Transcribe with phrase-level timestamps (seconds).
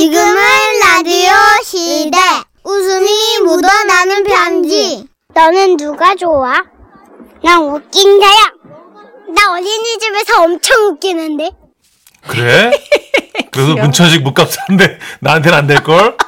[0.00, 0.36] 지금은
[0.82, 1.32] 라디오
[1.64, 2.18] 시대.
[2.64, 5.06] 웃음이 묻어나는 편지.
[5.34, 6.62] 너는 누가 좋아?
[7.42, 8.52] 난 웃긴 사람.
[9.34, 11.50] 나 어린이집에서 엄청 웃기는데.
[12.28, 12.72] 그래?
[13.50, 16.18] 그래도 문천식 묵갑사인데 나한테는 안 될걸?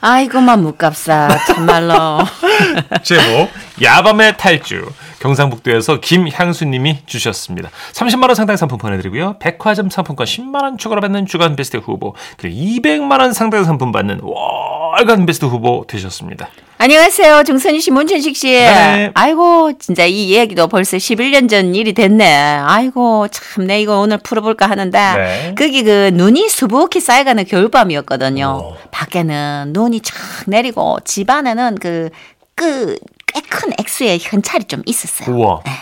[0.00, 2.20] 아이고만 묵갑사 참말로.
[3.02, 3.50] 제목
[3.82, 4.88] 야밤의 탈주
[5.22, 7.70] 경상북도에서 김향수님이 주셨습니다.
[7.92, 9.36] 30만 원 상당 상품 보내드리고요.
[9.38, 14.20] 백화점 상품권 10만 원 추가로 받는 주간 베스트 후보 그리고 200만 원 상당 상품 받는
[14.20, 16.48] 월간 베스트 후보 되셨습니다.
[16.78, 17.44] 안녕하세요.
[17.44, 18.50] 정선희 씨, 문천식 씨.
[18.50, 19.12] 네.
[19.14, 22.58] 아이고, 진짜 이 이야기도 벌써 11년 전 일이 됐네.
[22.64, 24.98] 아이고, 참, 내 이거 오늘 풀어볼까 하는데.
[24.98, 25.54] 네.
[25.56, 28.46] 거기 그 눈이 수북히 쌓여가는 겨울밤이었거든요.
[28.46, 28.76] 어.
[28.90, 30.16] 밖에는 눈이 쫙
[30.48, 32.10] 내리고 집 안에는 그,
[32.56, 32.96] 그,
[33.34, 35.34] 꽤 큰 액수의 현찰이 좀 있었어요.
[35.34, 35.60] 우와.
[35.64, 35.72] 네.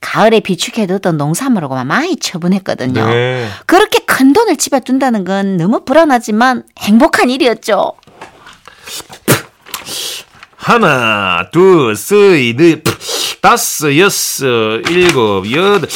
[0.00, 3.06] 가을에 비축해 뒀던 농산물하고만 많이 처분했거든요.
[3.06, 3.48] 네.
[3.66, 7.92] 그렇게 큰 돈을 집에 둔다는 건 너무 불안하지만 행복한 일이었죠.
[10.56, 12.82] 하나, 둘, 셋, 넷,
[13.40, 14.46] 다섯, 여섯,
[14.90, 15.88] 일곱, 여덟,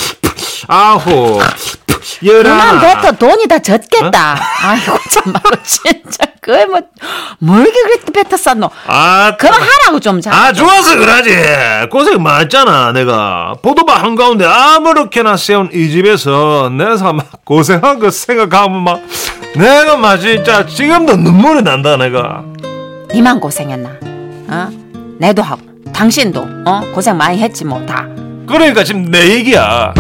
[0.67, 1.41] 아홉,
[2.21, 3.13] 그만 뱉어.
[3.13, 4.37] 돈이 다 젖겠다.
[4.63, 6.81] 아이고 참말로 진짜 그게 뭐
[7.39, 8.71] 뭘게 그렇게 뱉어 쌌노.
[8.87, 10.33] 아, 그럼 하라고 좀 자.
[10.33, 11.31] 아, 좋아서 그러지.
[11.91, 13.55] 고생 많았잖아, 내가.
[13.63, 19.01] 보도바 한 가운데 아무렇게나 세운 이 집에서 내가 막 고생한 거 생각하면 막,
[19.55, 22.43] 내가 막 진짜 지금도 눈물이 난다, 내가.
[23.13, 23.91] 니만 고생했나?
[24.49, 24.69] 어?
[25.19, 25.61] 내도 하고
[25.95, 28.07] 당신도 어 고생 많이 했지 뭐 다.
[28.47, 29.95] 그러니까 지금 내 얘기야.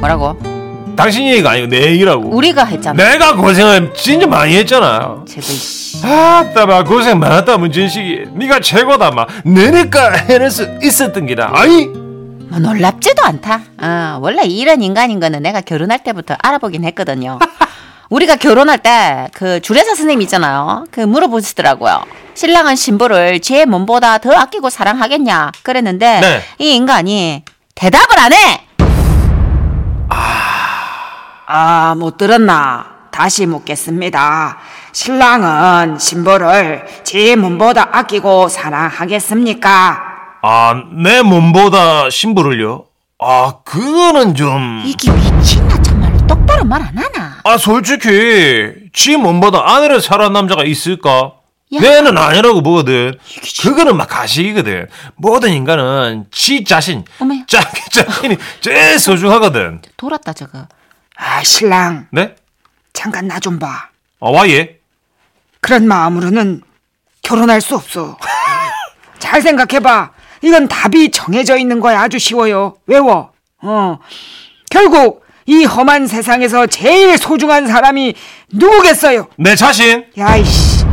[0.00, 0.38] 뭐라고?
[0.96, 2.28] 당신 얘기가 아니고 내 얘기라고.
[2.34, 3.02] 우리가 했잖아.
[3.02, 5.16] 내가 고생을 진짜 많이 했잖아.
[5.26, 6.06] 씨.
[6.06, 12.58] 아따 막 고생 많았다 문진식이 네가 최고다 막 너니까 해낼 수 있었던 기다 아니 뭐
[12.60, 13.60] 놀랍지도 않다.
[13.82, 17.38] 어, 원래 이런 인간인 거는 내가 결혼할 때부터 알아보긴 했거든요.
[18.10, 20.84] 우리가 결혼할 때 그 주례사 선생님 있잖아요.
[20.90, 22.02] 그 물어보시더라고요.
[22.34, 26.42] 신랑은 신부를 제 몸보다 더 아끼고 사랑하겠냐 그랬는데 네.
[26.58, 27.42] 이 인간이
[27.74, 28.66] 대답을 안 해.
[31.46, 32.86] 아, 못 들었나?
[33.10, 34.58] 다시 묻겠습니다.
[34.92, 39.98] 신랑은 신부를 제 몸보다 아끼고 사랑하겠습니까?
[40.42, 42.84] 아 내 몸보다 신부를요
[43.18, 47.33] 아 그거는 좀 이게 미친나 정말로 똑바로 말 안 하나?
[47.44, 51.34] 아 솔직히 지 몸보다 아내를 사랑한 남자가 있을까
[51.74, 51.80] 야.
[51.80, 53.14] 내는 아니라고 보거든
[53.62, 57.04] 그거는 막 가식이거든 모든 인간은 지 자신.
[57.46, 60.66] 자기 자신이 제일 소중하거든 돌았다 저거.
[61.16, 62.34] 아, 신랑, 네?
[62.92, 63.88] 잠깐 나 좀 봐.
[64.20, 64.78] 아 와 예
[65.60, 66.62] 그런 마음으로는
[67.22, 68.18] 결혼할 수 없어.
[69.18, 70.12] 잘 생각해봐.
[70.42, 72.02] 이건 답이 정해져 있는 거야.
[72.02, 72.76] 아주 쉬워요.
[72.86, 73.32] 외워.
[73.62, 73.98] 어.
[74.70, 78.14] 결국 이 험한 세상에서 제일 소중한 사람이
[78.52, 79.28] 누구겠어요?
[79.36, 80.84] 내 자신 야이씨.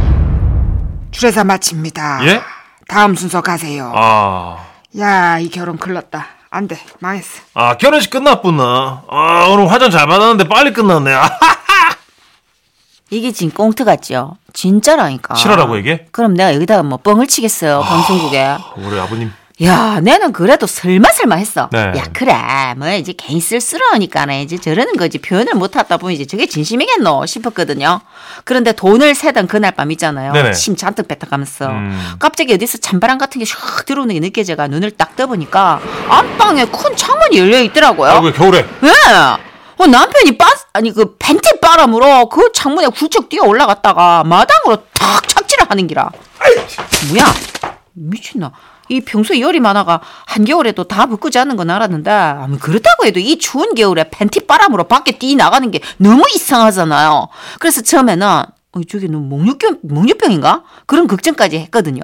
[1.11, 2.19] 주례사 마칩니다.
[2.27, 2.41] 예?
[2.87, 3.91] 다음 순서 가세요.
[3.95, 4.57] 아
[4.99, 6.25] 야, 이 결혼 클났다.
[6.49, 6.77] 안 돼.
[6.99, 7.41] 망했어.
[7.53, 9.03] 아 결혼식 끝났구나.
[9.09, 11.13] 아 오늘 화장 잘 받았는데 빨리 끝났네.
[11.13, 11.29] 아,
[13.09, 14.35] 이게 진 꽁트 같죠?
[14.51, 15.35] 진짜라니까.
[15.35, 16.07] 실화라고 이게?
[16.11, 18.57] 그럼 내가 여기다가 뭐 뻥을 치겠어요 방송국에.
[18.77, 19.31] 우리 아버님.
[19.63, 21.69] 야, 내는 그래도 설마설마 했어.
[21.71, 21.79] 네.
[21.95, 22.33] 야, 그래.
[22.77, 25.19] 뭐 이제 괜히 쓸쓸하니까는 이제 저러는 거지.
[25.19, 28.01] 표현을 못 하다 보면 이제 저게 진심이겠노 싶었거든요.
[28.43, 30.33] 그런데 돈을 세던 그날 밤 있잖아요.
[30.33, 30.53] 네네.
[30.53, 32.15] 침 잔뜩 뱉어가면서 음.
[32.19, 35.79] 갑자기 어디서 찬바람 같은 게 샥 들어오는 게 느껴져가 눈을 딱 떠보니까
[36.09, 38.09] 안방에 큰 창문이 열려 있더라고요.
[38.09, 38.65] 아, 왜 겨울에?
[38.81, 38.89] 왜?
[39.77, 45.65] 어, 남편이 빠, 아니, 그 팬티 바람으로 그 창문에 훌쩍 뛰어 올라갔다가 마당으로 탁 착지를
[45.69, 46.09] 하는 기라.
[47.09, 47.33] 뭐야?
[47.93, 48.51] 미친나.
[48.91, 53.73] 이 평소에 열이 많아가 한겨울에도 다 벗고지 않는 건 알았는데 아무 그렇다고 해도 이 추운
[53.73, 57.29] 겨울에 팬티 바람으로 밖에 뛰 나가는 게 너무 이상하잖아요.
[57.59, 62.01] 그래서 처음에는 어, 저게 너 목류병 목류병인가 그런 걱정까지 했거든요.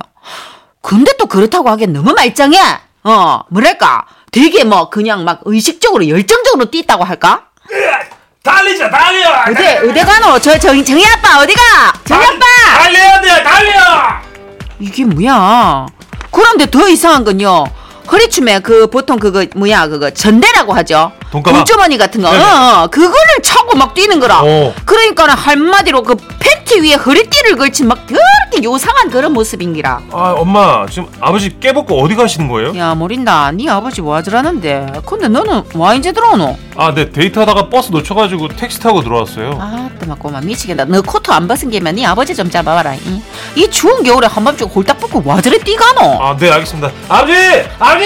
[0.82, 2.58] 근데 또 그렇다고 하기엔 너무 말짱해.
[3.04, 4.06] 어, 뭐랄까.
[4.32, 7.48] 되게 뭐 그냥 막 의식적으로 열정적으로 뛰었다고 할까?
[8.44, 9.44] 달리자 달려.
[9.50, 10.40] 어디 어디 가노?
[10.40, 11.62] 저 정, 정희 아빠 어디가?
[12.06, 12.46] 정희 아빠!
[12.78, 14.22] 달려야 돼 달려.
[14.80, 15.86] 이게 뭐야?
[16.38, 17.66] 그런데 더 이상한 건요.
[18.12, 21.12] 허리춤에 그 보통 그거 뭐야 그거 전대라고 하죠.
[21.32, 21.60] 돈가방?
[21.60, 22.30] 돈주머니 같은 거.
[22.30, 24.42] 어, 어, 그거를 차고 막 뛰는 거라.
[24.44, 24.74] 오.
[24.86, 30.02] 그러니까는 한마디로 그 팬티 위에 허리띠를 걸친 막 그렇게 요상한 그런 모습인기라.
[30.12, 32.78] 아 엄마 지금 아버지 깨벗고 어디 가시는 거예요?
[32.78, 33.52] 야 모린다.
[33.52, 35.02] 네 아버지 뭐 하더라는데.
[35.06, 36.58] 근데 너는 와 이제 들어오노?
[36.78, 39.58] 아 네 데이트하다가 버스 놓쳐가지고 택시 타고 들어왔어요.
[39.60, 40.86] 아, 또막 꼬마 미치겠다.
[40.86, 42.94] 너 코트 안 벗은 게면 네 아버지 좀 잡아봐라.
[42.96, 43.22] 이.
[43.56, 46.24] 이 추운 겨울에 한밤중 홀딱 벗고 와드레 뛰가노?
[46.24, 46.92] 아, 네, 알겠습니다.
[47.10, 47.34] 아버지!
[47.80, 48.06] 아버지!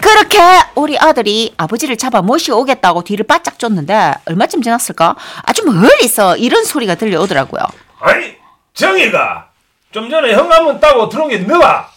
[0.00, 0.38] 그렇게
[0.74, 5.14] 우리 아들이 아버지를 잡아 모시 오겠다고 뒤를 바짝 쫓는데 얼마쯤 지났을까?
[5.44, 7.62] 아주 멀리서 이런 소리가 들려오더라고요.
[8.00, 8.34] 아니,
[8.74, 9.46] 정이가
[9.92, 11.88] 좀 전에 현관문 따고 들어온 게 너가?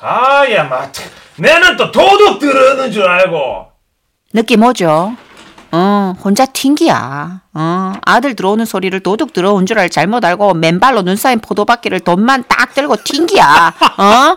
[0.00, 0.88] 아, 야, 마,
[1.36, 3.68] 내는 또 도둑 들어오는 줄 알고.
[4.32, 5.14] 느낌 오죠?
[5.74, 7.40] 어, 혼자 튕기야.
[7.54, 12.44] 어, 아들 들어오는 소리를 도둑 들어온 줄 알 잘못 알고 맨발로 눈 쌓인 포도바퀴를 돈만
[12.48, 13.72] 딱 들고 튕기야.
[13.98, 14.36] 어?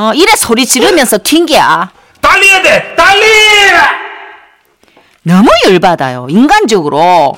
[0.00, 1.90] 어, 이래 소리 지르면서 튕기야.
[2.20, 2.94] 달려야 돼!
[2.96, 3.24] 달리!
[5.26, 6.28] 너무 열받아요.
[6.30, 7.36] 인간적으로.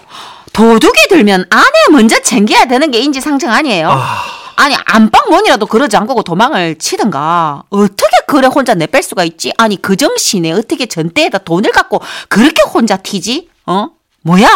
[0.52, 3.88] 도둑이 들면 아내 먼저 챙겨야 되는 게 인지상정 아니에요?
[3.90, 9.52] 아 니 안방 문이라도 그러지 않고 도망을 치든가 어떻게 그래 혼자 내뺄 수가 있지?
[9.56, 13.48] 아니 그 정신에 어떻게 전대에다 돈을 갖고 그렇게 혼자 튀지?
[13.66, 13.86] 어?
[14.22, 14.48] 뭐야?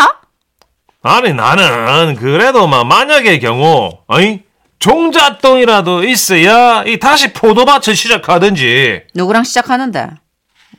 [1.04, 4.40] 아니, 나는 그래도 막 만약의 경우, 어이?
[4.80, 10.10] 종잣돈이라도 있어야 이 다시 포도밭을 시작하든지, 누구랑 시작하는데?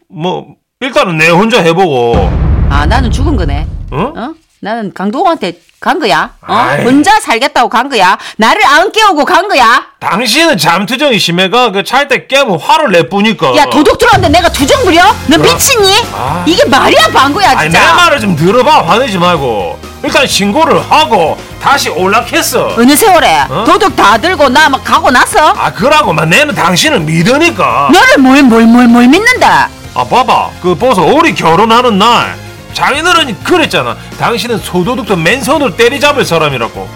[0.10, 0.48] 뭐,
[0.84, 2.30] 일단은 내 혼자 해보고,
[2.70, 3.66] 아 나는 죽은 거네.
[3.92, 4.14] 어?
[4.18, 4.34] 어?
[4.60, 6.32] 나는 강동원한테 간 거야.
[6.46, 6.54] 어?
[6.54, 6.84] 아이.
[6.84, 8.18] 혼자 살겠다고 간 거야.
[8.38, 9.82] 나를 안 깨우고 간 거야.
[10.02, 13.56] 당신은 잠투정이 심해가 그 찰때 깨면 화를 내뿌니까.
[13.56, 15.04] 야 도둑 들어왔는데 내가 투정 부려?
[15.28, 15.94] 너 미친니?
[16.14, 16.44] 아.
[16.46, 17.94] 이게 말이야 방구야 아니, 내 진짜.
[17.96, 18.82] 말을 좀 들어봐.
[18.82, 19.80] 화내지 말고.
[20.04, 22.76] 일단 신고를 하고, 다시 올락했어.
[22.78, 23.64] 어느 세월에 어?
[23.66, 27.90] 도둑 다 들고 나 막 가고 나서 아, 그러고만 내는 당신을 믿으니까.
[27.92, 29.46] 너를 뭘 뭘 뭘 뭘 믿는데?
[29.46, 30.50] 아, 봐봐.
[30.62, 32.36] 그, 보소, 우리 결혼하는 날.
[32.74, 33.96] 장인어른이 그랬잖아.
[34.20, 36.90] 당신은 소도둑도 맨손으로 때리잡을 사람이라고.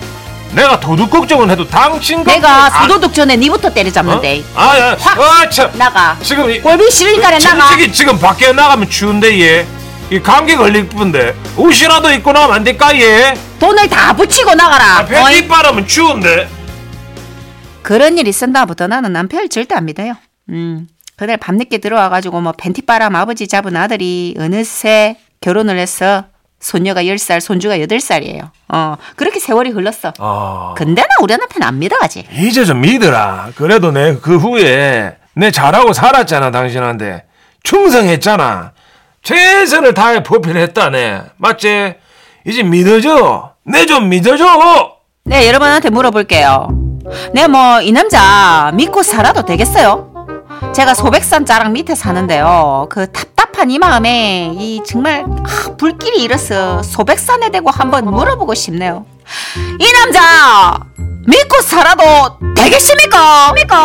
[0.51, 2.23] 내가 도둑 걱정은 해도 당신.
[2.23, 4.43] 내가 아, 소도둑 전에 니부터 때려잡는데.
[4.55, 4.59] 어?
[4.59, 5.69] 아, 야, 확 아, 참.
[5.75, 6.17] 나가.
[6.23, 7.67] 지금 이 꼴비 싫으니까 나가.
[7.67, 9.65] 솔직히 지금 밖에 나가면 추운데 얘.
[10.09, 13.33] 이 감기 걸릴 뿐데 옷이라도 입고 나가면 안 될까 얘?
[13.59, 14.99] 돈을 다 붙이고 나가라.
[14.99, 16.47] 아, 팬티 바람은 추운데.
[17.81, 20.15] 그런 일 있었나부터 나는 남편을 절대 안 믿어요.
[20.49, 20.87] 음.
[21.17, 26.25] 그날 밤늦게 들어와가지고 뭐 팬티바람 아버지 잡은 아들이 어느새 결혼을 해서
[26.59, 28.49] 손녀가 10살, 손주가 8살이에요.
[28.69, 30.13] 어, 그렇게 세월이 흘렀어.
[30.19, 32.25] 아, 근데 나 우리 남편 안 믿어가지.
[32.31, 33.49] 이제 좀 믿으라.
[33.55, 37.23] 그래도 내 그 후에 내 잘하고 살았잖아 당신한테.
[37.63, 38.71] 충성했잖아.
[39.27, 41.21] 최선을 다해 보필했다네.
[41.35, 41.95] 맞지?
[42.45, 43.51] 이제 믿어줘.
[43.65, 44.45] 내 좀 믿어줘.
[45.25, 46.69] 네, 여러분한테 물어볼게요.
[47.33, 50.13] 네, 뭐, 이 남자 믿고 살아도 되겠어요?
[50.73, 52.87] 제가 소백산 자락 밑에 사는데요.
[52.89, 59.05] 그 답답한 이 마음에 이 정말 아, 불길이 일어서 소백산에 대고 한번 물어보고 싶네요.
[59.77, 60.79] 이 남자
[61.27, 62.03] 믿고 살아도
[62.55, 63.51] 되겠습니까?
[63.55, 63.75] 믿고,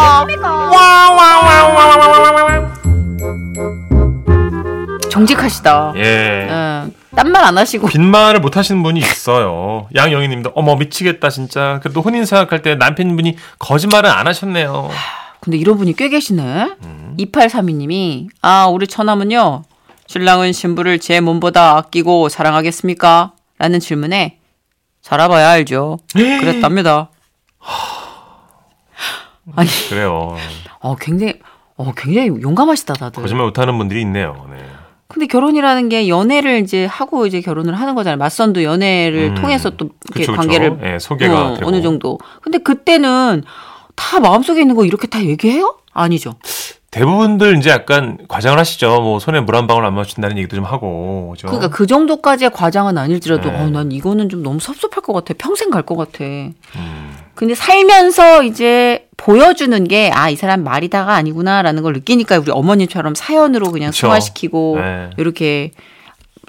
[5.12, 5.92] 정직하시다.
[5.96, 6.48] 예.
[6.50, 9.86] 어, 딴말 안 하시고 빈말을 못 하시는 분이 있어요.
[9.94, 11.80] 양영희 님도 어머 미치겠다 진짜.
[11.82, 14.88] 그래도 혼인 생각할 때 남편분이 거짓말은 안 하셨네요.
[15.40, 16.76] 근데 이런 분이 꽤 계시네.
[17.18, 19.64] 2832님이 아 우리 처남은요
[20.06, 23.32] 신랑은 신부를 제 몸보다 아끼고 사랑하겠습니까?
[23.58, 24.38] 라는 질문에
[25.02, 25.98] 살아봐야 알죠.
[26.14, 27.10] 그랬답니다.
[29.56, 30.36] 아니 그래요.
[30.80, 31.34] 어 굉장히
[31.76, 33.22] 어 굉장히 용감하시다 다들.
[33.22, 34.46] 거짓말 못 하는 분들이 있네요.
[34.50, 34.81] 네.
[35.12, 38.16] 근데 결혼이라는 게 연애를 이제 하고 이제 결혼을 하는 거잖아요.
[38.16, 40.36] 맞선도 연애를 음, 통해서 또 이렇게 그쵸, 그쵸.
[40.40, 41.68] 관계를 예, 소개가 어, 되고.
[41.68, 42.18] 어느 정도.
[42.40, 43.42] 근데 그때는
[43.94, 45.76] 다 마음속에 있는 거 이렇게 다 얘기해요?
[45.92, 46.32] 아니죠.
[46.90, 49.00] 대부분들 이제 약간 과장을 하시죠.
[49.00, 51.30] 뭐 손에 물 한 방울 안 맞춘다는 얘기도 좀 하고.
[51.34, 51.46] 그죠?
[51.48, 53.56] 그러니까 그 정도까지의 과장은 아닐지라도 네.
[53.58, 55.34] 어, 난 이거는 좀 너무 섭섭할 것 같아.
[55.38, 56.24] 평생 갈 것 같아.
[56.24, 56.52] 음,
[57.34, 63.70] 근데 살면서 이제 보여주는 게 아 이 사람 말이다가 아니구나라는 걸 느끼니까 우리 어머님처럼 사연으로
[63.70, 64.06] 그냥 그쵸.
[64.08, 65.10] 승화시키고 네.
[65.16, 65.70] 이렇게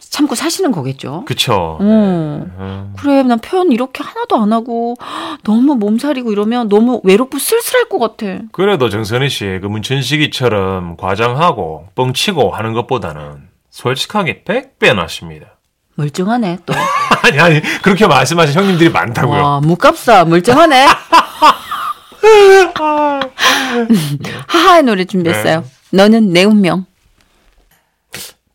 [0.09, 1.23] 참고 사시는 거겠죠.
[1.25, 1.77] 그쵸.
[1.79, 2.45] 어.
[2.59, 2.93] 음.
[2.99, 4.95] 그래 난 표현 이렇게 하나도 안 하고
[5.43, 8.39] 너무 몸살이고 이러면 너무 외롭고 쓸쓸할 것 같아.
[8.51, 15.47] 그래도 정선희 씨, 그 문천식이처럼 과장하고 뻥치고 하는 것보다는 솔직하게 100배 낫습니다.
[15.95, 16.73] 멀쩡하네 또.
[17.23, 19.41] 아니, 아니, 그렇게 말씀하신 형님들이 많다고요.
[19.43, 20.87] 와 무값사 멀쩡하네.
[24.47, 25.61] 하하의 노래 준비했어요.
[25.61, 25.97] 네.
[25.97, 26.85] 너는 내 운명.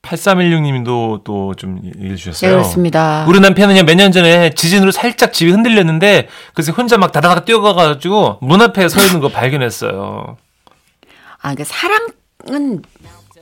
[0.03, 2.51] 8316님도 또 좀 얘기해 네, 주셨어요.
[2.53, 3.27] 그렇습니다.
[3.29, 8.89] 우리 남편은요, 몇년 전에 지진으로 살짝 집이 흔들렸는데, 그래서 혼자 막 다다닥 뛰어가가지고 문 앞에
[8.89, 10.39] 서 있는 거 발견했어요.
[11.41, 12.83] 아, 그러니까 사랑은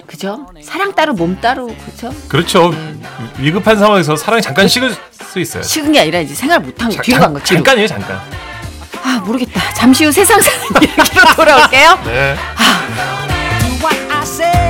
[0.08, 0.46] 그죠?
[0.62, 2.12] 사랑 따로 몸 따로 그죠?
[2.28, 2.72] 그렇죠.
[3.38, 5.62] 위급한 상황에서 사랑이 잠깐 식을 수 있어요.
[5.62, 7.56] 식은 게 아니라 이제 생각 못한 거 자- 뒤로 잠- 간거 뒤로.
[7.58, 8.20] 잠깐이에요, 잠깐.
[9.16, 9.60] 아 모르겠다.
[9.74, 11.98] 잠시 후 세상 사는 얘기로 돌아올게요.
[12.04, 12.36] 네.
[14.26, 14.65] say.